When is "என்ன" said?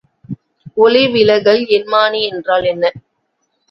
2.65-2.85